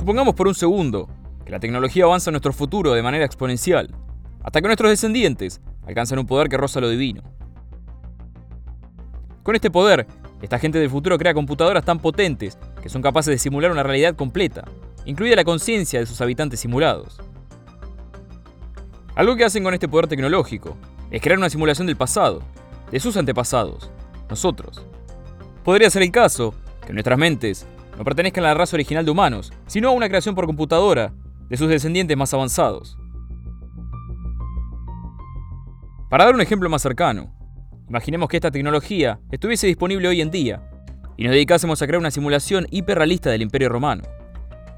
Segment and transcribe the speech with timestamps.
[0.00, 1.10] Supongamos por un segundo
[1.44, 3.94] que la tecnología avanza en nuestro futuro de manera exponencial,
[4.42, 7.22] hasta que nuestros descendientes alcanzan un poder que roza lo divino.
[9.42, 10.06] Con este poder,
[10.40, 14.16] esta gente del futuro crea computadoras tan potentes que son capaces de simular una realidad
[14.16, 14.64] completa,
[15.04, 17.20] incluida la conciencia de sus habitantes simulados.
[19.16, 20.78] Algo que hacen con este poder tecnológico
[21.10, 22.40] es crear una simulación del pasado,
[22.90, 23.90] de sus antepasados,
[24.30, 24.80] nosotros.
[25.62, 26.54] Podría ser el caso
[26.86, 27.66] que nuestras mentes
[28.00, 31.12] no pertenezcan a la raza original de humanos, sino a una creación por computadora
[31.50, 32.96] de sus descendientes más avanzados.
[36.08, 37.30] Para dar un ejemplo más cercano,
[37.90, 40.62] imaginemos que esta tecnología estuviese disponible hoy en día
[41.18, 44.04] y nos dedicásemos a crear una simulación hiperrealista del Imperio Romano,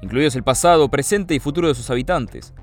[0.01, 2.53] incluidos el pasado, presente y futuro de sus habitantes.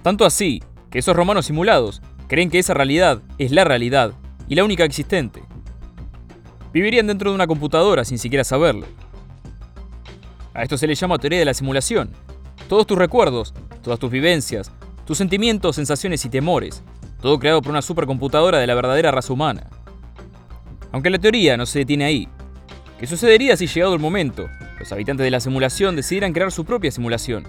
[0.00, 4.14] Tanto así que esos romanos simulados creen que esa realidad es la realidad
[4.48, 5.42] y la única existente.
[6.72, 8.86] Vivirían dentro de una computadora sin siquiera saberlo.
[10.54, 12.10] A esto se le llama teoría de la simulación.
[12.68, 14.70] Todos tus recuerdos, todas tus vivencias,
[15.06, 16.82] tus sentimientos, sensaciones y temores,
[17.20, 19.68] todo creado por una supercomputadora de la verdadera raza humana.
[20.92, 22.28] Aunque la teoría no se detiene ahí.
[22.98, 26.90] ¿Qué sucedería si llegado el momento, los habitantes de la simulación decidieran crear su propia
[26.90, 27.44] simulación?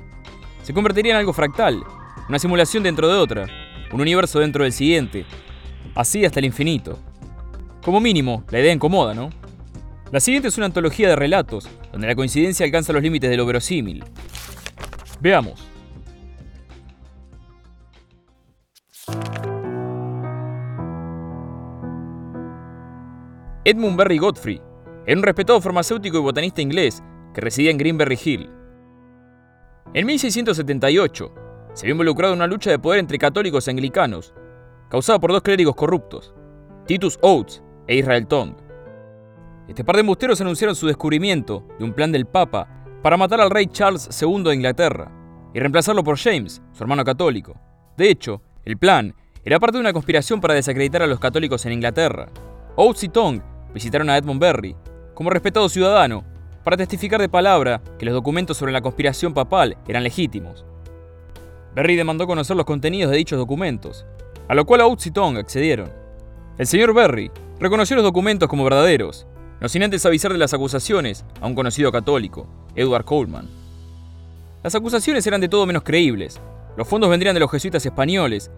[0.64, 1.84] Se convertiría en algo fractal,
[2.30, 3.48] una simulación dentro de otra,
[3.92, 5.26] un universo dentro del siguiente,
[5.94, 6.98] así hasta el infinito.
[7.84, 9.30] Como mínimo, la idea incomoda, ¿no?
[10.14, 13.48] La siguiente es una antología de relatos, donde la coincidencia alcanza los límites de lo
[13.48, 14.04] verosímil.
[15.20, 15.68] Veamos.
[23.66, 24.62] Edmund Berry Godfrey
[25.08, 27.02] era un respetado farmacéutico y botanista inglés
[27.34, 28.52] que residía en Greenberry Hill.
[29.96, 31.34] En 1678
[31.74, 34.36] se vio involucrado en una lucha de poder entre católicos y anglicanos,
[34.92, 36.36] causada por dos clérigos corruptos,
[36.86, 38.64] Titus Oates e Israel Tong.
[39.74, 42.68] Este par de embusteros anunciaron su descubrimiento de un plan del Papa
[43.02, 45.12] para matar al rey Charles II de Inglaterra
[45.52, 47.60] y reemplazarlo por James, su hermano católico.
[47.98, 51.72] De hecho, el plan era parte de una conspiración para desacreditar a los católicos en
[51.72, 52.28] Inglaterra.
[52.76, 53.42] Oates y Tong
[53.74, 54.76] visitaron a Edmund Berry,
[55.16, 56.24] como respetado ciudadano,
[56.64, 60.64] para testificar de palabra que los documentos sobre la conspiración papal eran legítimos.
[61.74, 64.06] Berry demandó conocer los contenidos de dichos documentos,
[64.48, 65.92] a lo cual Oates y Tong accedieron.
[66.60, 69.26] El señor Berry reconoció los documentos como verdaderos,
[69.64, 73.48] no sin antes avisar de las acusaciones a un conocido católico, Edward Coleman.
[74.62, 76.42] Las acusaciones eran de todo menos creíbles.
[76.76, 78.52] Los fondos vendrían de los jesuitas españoles.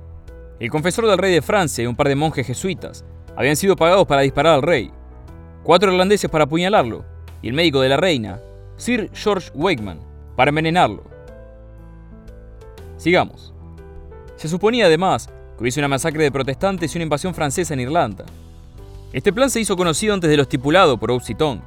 [0.59, 3.05] El confesor del rey de Francia y un par de monjes jesuitas
[3.35, 4.91] habían sido pagados para disparar al rey
[5.61, 7.05] cuatro irlandeses para apuñalarlo,
[7.43, 8.39] y el médico de la reina,
[8.75, 9.99] Sir George Wakeman,
[10.35, 11.03] para envenenarlo.
[12.97, 13.53] Sigamos.
[14.37, 18.25] Se suponía además que hubiese una masacre de protestantes y una invasión francesa en Irlanda.
[19.15, 21.61] Este plan se hizo conocido antes de lo estipulado por Tong,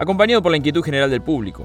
[0.00, 1.64] acompañado por la inquietud general del público.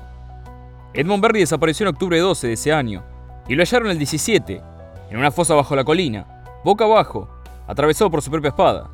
[0.94, 3.04] Edmund Berry desapareció en octubre 12 de ese año
[3.48, 4.62] y lo hallaron el 17,
[5.10, 6.28] en una fosa bajo la colina,
[6.64, 7.28] boca abajo,
[7.66, 8.92] atravesado por su propia espada.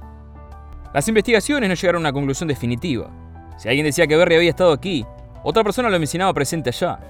[0.94, 3.10] Las investigaciones no llegaron a una conclusión definitiva.
[3.58, 5.06] Si alguien decía que Berry había estado aquí,
[5.44, 7.02] otra persona lo mencionaba presente allá.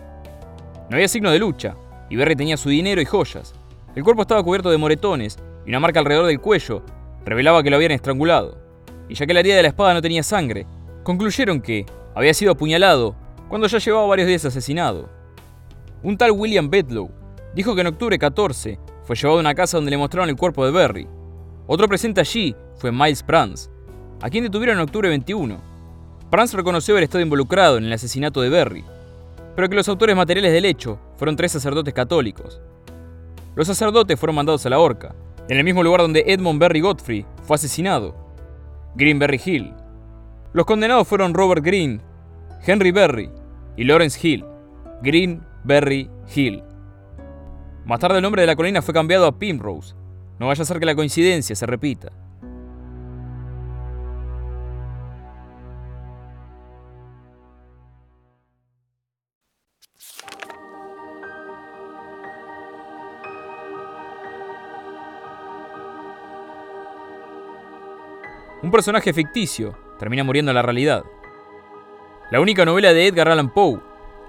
[0.90, 1.76] No había signo de lucha,
[2.10, 3.54] y Berry tenía su dinero y joyas.
[3.94, 6.82] El cuerpo estaba cubierto de moretones, y una marca alrededor del cuello
[7.26, 8.69] revelaba que lo habían estrangulado.
[9.10, 10.66] Y ya que la herida de la espada no tenía sangre,
[11.04, 13.16] concluyeron que había sido apuñalado
[13.50, 15.10] cuando ya llevaba varios días asesinado.
[16.04, 17.10] Un tal William Bedlow
[17.54, 20.64] dijo que en octubre 14 fue llevado a una casa donde le mostraron el cuerpo
[20.66, 21.08] de Berry.
[21.68, 23.70] Otro presente allí fue Miles Prance,
[24.22, 25.58] a quien detuvieron en octubre 21.
[26.30, 28.84] Prance reconoció haber estado involucrado en el asesinato de Berry,
[29.56, 32.62] pero que los autores materiales del hecho fueron tres sacerdotes católicos.
[33.56, 35.16] Los sacerdotes fueron mandados a la horca,
[35.50, 38.16] en el mismo lugar donde Edmund Berry Godfrey fue asesinado,
[39.00, 39.74] Greenberry Hill.
[40.52, 42.02] Los condenados fueron Robert Green,
[42.68, 43.32] Henry Berry
[43.78, 44.44] y Lawrence Hill,
[45.02, 46.62] Greenberry Hill.
[47.86, 49.96] Más tarde el nombre de la colina fue cambiado a Primrose.
[50.38, 52.10] No vaya a ser que la coincidencia se repita.
[68.70, 71.04] Un personaje ficticio termina muriendo en la realidad.
[72.30, 73.80] La única novela de Edgar Allan Poe,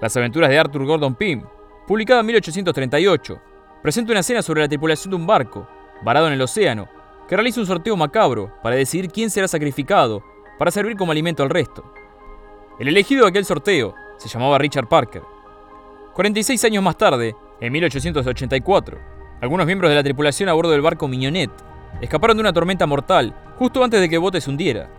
[0.01, 1.43] Las aventuras de Arthur Gordon Pym,
[1.85, 3.39] publicada en 1838,
[3.83, 5.67] presenta una escena sobre la tripulación de un barco,
[6.01, 6.89] varado en el océano,
[7.29, 10.23] que realiza un sorteo macabro para decidir quién será sacrificado
[10.57, 11.93] para servir como alimento al resto.
[12.79, 15.21] El elegido de aquel sorteo se llamaba Richard Parker.
[16.15, 18.97] 46 años más tarde, en 1884,
[19.39, 23.35] algunos miembros de la tripulación a bordo del barco Mignonette escaparon de una tormenta mortal
[23.57, 24.89] justo antes de que el bote se hundiera.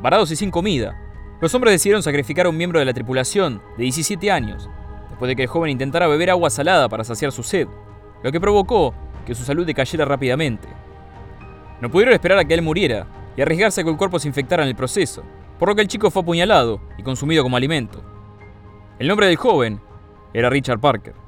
[0.00, 0.96] Varados y sin comida,
[1.40, 4.68] los hombres decidieron sacrificar a un miembro de la tripulación de 17 años,
[5.10, 7.68] después de que el joven intentara beber agua salada para saciar su sed,
[8.22, 8.94] lo que provocó
[9.24, 10.68] que su salud decayera rápidamente.
[11.80, 13.06] No pudieron esperar a que él muriera
[13.36, 15.22] y arriesgarse a que el cuerpo se infectara en el proceso,
[15.58, 18.02] por lo que el chico fue apuñalado y consumido como alimento.
[18.98, 19.80] El nombre del joven
[20.32, 21.25] era Richard Parker.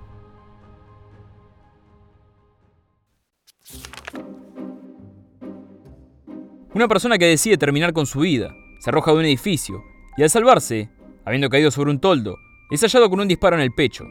[6.75, 9.83] Una persona que decide terminar con su vida se arroja de un edificio
[10.19, 10.91] y al salvarse,
[11.25, 12.37] habiendo caído sobre un toldo,
[12.71, 14.05] es hallado con un disparo en el pecho.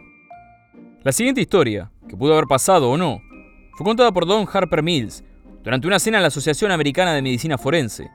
[1.03, 3.21] La siguiente historia, que pudo haber pasado o no,
[3.73, 5.23] fue contada por Don Harper Mills
[5.63, 8.09] durante una cena en la Asociación Americana de Medicina Forense.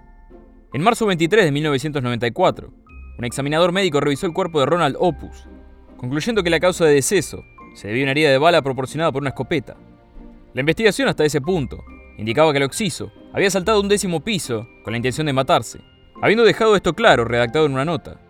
[0.72, 2.72] En marzo 23 de 1994,
[3.18, 5.46] un examinador médico revisó el cuerpo de Ronald Opus,
[5.96, 7.44] concluyendo que la causa de deceso
[7.74, 9.76] se debía a una herida de bala proporcionada por una escopeta.
[10.52, 11.78] La investigación hasta ese punto
[12.22, 15.80] indicaba que el occiso había saltado un décimo piso con la intención de matarse,
[16.22, 18.20] habiendo dejado esto claro redactado en una nota.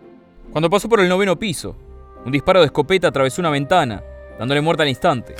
[0.51, 1.77] Cuando pasó por el noveno piso,
[2.25, 4.03] un disparo de escopeta atravesó una ventana,
[4.39, 5.35] dándole muerte al instante.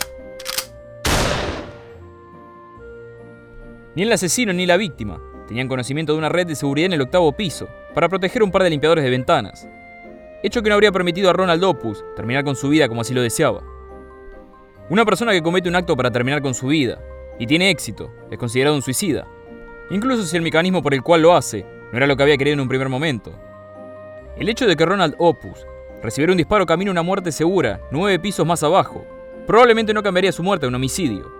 [3.95, 7.01] Ni el asesino ni la víctima tenían conocimiento de una red de seguridad en el
[7.01, 9.67] octavo piso para proteger un par de limpiadores de ventanas,
[10.43, 13.21] hecho que no habría permitido a Ronald Opus terminar con su vida como así lo
[13.23, 13.63] deseaba.
[14.89, 16.99] Una persona que comete un acto para terminar con su vida
[17.39, 19.27] y tiene éxito es considerado un suicida,
[19.89, 22.53] incluso si el mecanismo por el cual lo hace no era lo que había querido
[22.53, 23.31] en un primer momento.
[24.37, 25.65] El hecho de que Ronald Opus
[26.01, 29.05] recibiera un disparo camino a una muerte segura, nueve pisos más abajo,
[29.45, 31.31] probablemente no cambiaría su muerte a un homicidio.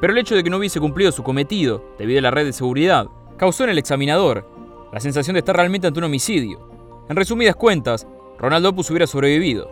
[0.00, 2.52] Pero el hecho de que no hubiese cumplido su cometido, debido a la red de
[2.52, 4.46] seguridad, causó en el examinador
[4.92, 6.68] la sensación de estar realmente ante un homicidio.
[7.08, 8.06] En resumidas cuentas,
[8.38, 9.70] Ronald Opus hubiera sobrevivido.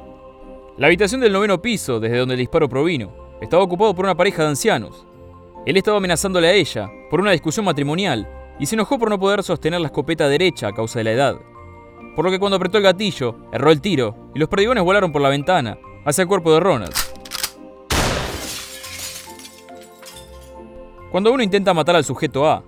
[0.79, 4.43] La habitación del noveno piso, desde donde el disparo provino, estaba ocupado por una pareja
[4.43, 5.07] de ancianos,
[5.67, 8.29] él estaba amenazándole a ella por una discusión matrimonial
[8.61, 11.41] y se enojó por no poder sostener la escopeta derecha a causa de la edad.
[12.15, 15.21] Por lo que cuando apretó el gatillo, erró el tiro y los perdigones volaron por
[15.21, 16.95] la ventana hacia el cuerpo de Ronald.
[21.11, 22.63] Cuando uno intenta matar al sujeto A,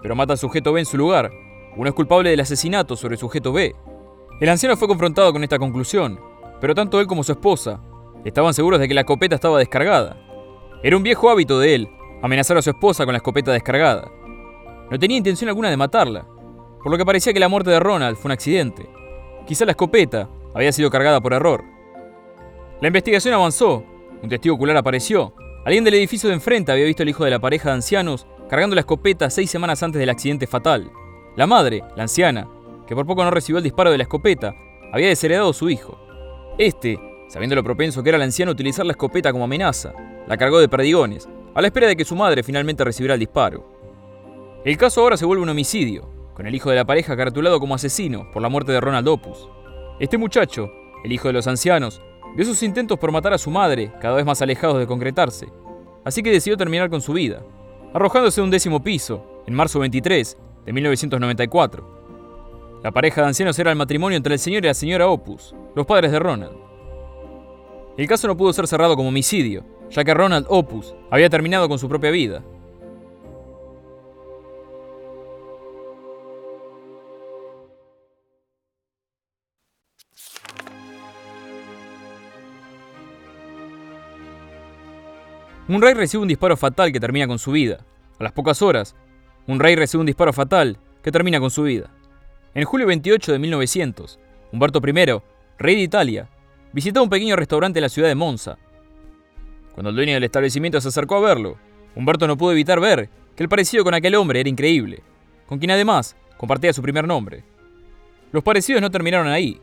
[0.00, 1.32] pero mata al sujeto B en su lugar,
[1.76, 3.74] uno es culpable del asesinato sobre el sujeto B.
[4.40, 6.20] El anciano fue confrontado con esta conclusión,
[6.60, 7.80] pero tanto él como su esposa
[8.24, 10.16] estaban seguros de que la escopeta estaba descargada.
[10.84, 11.88] Era un viejo hábito de él
[12.24, 14.10] amenazar a su esposa con la escopeta descargada.
[14.90, 16.26] No tenía intención alguna de matarla,
[16.82, 18.88] por lo que parecía que la muerte de Ronald fue un accidente.
[19.46, 21.62] Quizá la escopeta había sido cargada por error.
[22.80, 23.84] La investigación avanzó,
[24.22, 25.34] un testigo ocular apareció.
[25.66, 28.74] Alguien del edificio de enfrente había visto al hijo de la pareja de ancianos cargando
[28.74, 30.90] la escopeta seis semanas antes del accidente fatal.
[31.36, 32.48] La madre, la anciana,
[32.86, 34.54] que por poco no recibió el disparo de la escopeta,
[34.94, 35.98] había desheredado a su hijo.
[36.56, 36.98] Este,
[37.28, 39.92] sabiendo lo propenso que era el anciano utilizar la escopeta como amenaza,
[40.26, 43.64] la cargó de perdigones a la espera de que su madre finalmente recibiera el disparo.
[44.64, 47.74] El caso ahora se vuelve un homicidio, con el hijo de la pareja caratulado como
[47.74, 49.48] asesino por la muerte de Ronald Opus.
[50.00, 50.70] Este muchacho,
[51.04, 52.02] el hijo de los ancianos,
[52.34, 55.48] vio sus intentos por matar a su madre cada vez más alejados de concretarse,
[56.04, 57.42] así que decidió terminar con su vida,
[57.92, 60.36] arrojándose de un décimo piso, en marzo 23
[60.66, 62.80] de 1994.
[62.82, 65.86] La pareja de ancianos era el matrimonio entre el señor y la señora Opus, los
[65.86, 66.56] padres de Ronald.
[67.96, 69.64] El caso no pudo ser cerrado como homicidio,
[69.94, 72.42] ya que Ronald Opus había terminado con su propia vida.
[85.66, 87.78] Un rey recibe un disparo fatal que termina con su vida.
[88.18, 88.96] A las pocas horas,
[89.46, 91.90] un rey recibe un disparo fatal que termina con su vida.
[92.54, 94.18] En julio 28 de 1900,
[94.52, 95.22] Humberto I,
[95.58, 96.28] rey de Italia,
[96.72, 98.58] visitó un pequeño restaurante en la ciudad de Monza,
[99.74, 101.56] cuando el dueño del establecimiento se acercó a verlo,
[101.96, 105.02] Humberto no pudo evitar ver que el parecido con aquel hombre era increíble,
[105.46, 107.42] con quien además compartía su primer nombre.
[108.32, 109.60] Los parecidos no terminaron ahí.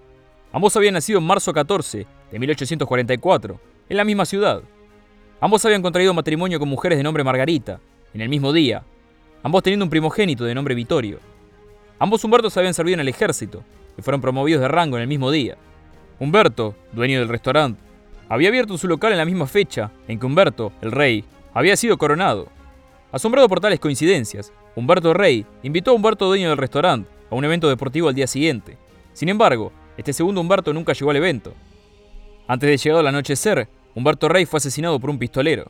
[0.51, 4.61] Ambos habían nacido en marzo 14 de 1844, en la misma ciudad.
[5.39, 7.79] Ambos habían contraído matrimonio con mujeres de nombre Margarita,
[8.13, 8.83] en el mismo día,
[9.43, 11.19] ambos teniendo un primogénito de nombre Vittorio.
[11.99, 13.63] Ambos Humbertos habían servido en el ejército
[13.97, 15.57] y fueron promovidos de rango en el mismo día.
[16.19, 17.81] Humberto, dueño del restaurante,
[18.31, 21.97] había abierto su local en la misma fecha en que Humberto, el rey, había sido
[21.97, 22.47] coronado.
[23.11, 27.67] Asombrado por tales coincidencias, Humberto Rey invitó a Humberto dueño del restaurante a un evento
[27.67, 28.77] deportivo al día siguiente.
[29.11, 31.53] Sin embargo, este segundo Humberto nunca llegó al evento.
[32.47, 35.69] Antes de llegar al anochecer, Humberto Rey fue asesinado por un pistolero.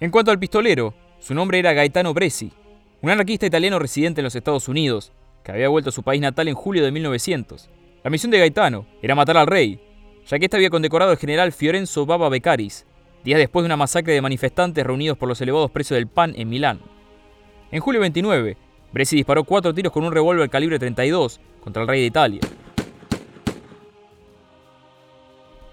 [0.00, 2.52] En cuanto al pistolero, su nombre era Gaetano Bresci,
[3.00, 6.46] un anarquista italiano residente en los Estados Unidos, que había vuelto a su país natal
[6.48, 7.70] en julio de 1900.
[8.02, 9.80] La misión de Gaetano era matar al rey
[10.26, 12.86] ya que este había condecorado al general Fiorenzo Baba Beccaris,
[13.24, 16.48] días después de una masacre de manifestantes reunidos por los elevados precios del pan en
[16.48, 16.80] Milán.
[17.70, 18.56] En julio 29,
[18.92, 22.40] Bresci disparó cuatro tiros con un revólver calibre 32 contra el rey de Italia.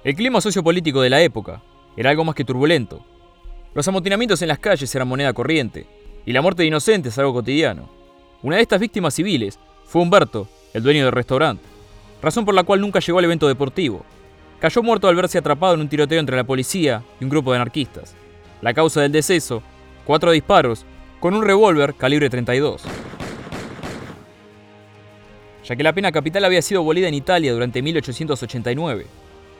[0.03, 1.61] El clima sociopolítico de la época
[1.95, 3.05] era algo más que turbulento.
[3.73, 5.85] Los amotinamientos en las calles eran moneda corriente,
[6.25, 7.89] y la muerte de inocentes algo cotidiano.
[8.41, 11.63] Una de estas víctimas civiles fue Humberto, el dueño del restaurante,
[12.21, 14.03] razón por la cual nunca llegó al evento deportivo.
[14.61, 17.55] Cayó muerto al verse atrapado en un tiroteo entre la policía y un grupo de
[17.57, 18.15] anarquistas.
[18.61, 19.63] La causa del deceso,
[20.05, 20.85] cuatro disparos
[21.19, 22.83] con un revólver calibre 32.
[25.65, 29.07] Ya que la pena capital había sido abolida en Italia durante 1889,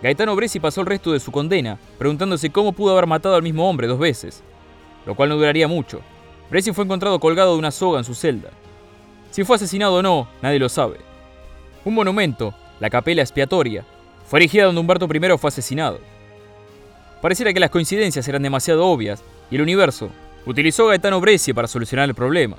[0.04, 3.68] Gaetano Bresci pasó el resto de su condena preguntándose cómo pudo haber matado al mismo
[3.68, 4.44] hombre dos veces,
[5.08, 6.02] lo cual no duraría mucho.
[6.52, 8.50] Bresci fue encontrado colgado de una soga en su celda.
[9.32, 10.98] Si fue asesinado o no, nadie lo sabe.
[11.86, 13.84] Un monumento, la capela expiatoria,
[14.32, 16.00] fue erigida donde Humberto I fue asesinado.
[17.22, 19.22] Pareciera que las coincidencias eran demasiado obvias
[19.52, 20.10] y el universo
[20.46, 22.56] utilizó a Gaetano Bresci para solucionar el problema.